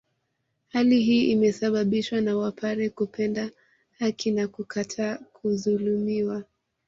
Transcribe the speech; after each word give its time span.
Hali 0.67 0.99
hii 1.01 1.31
imesababishwa 1.31 2.21
na 2.21 2.37
wapare 2.37 2.89
kupenda 2.89 3.51
haki 3.99 4.31
na 4.31 4.47
kukataa 4.47 5.15
kuzulumiwa 5.17 6.43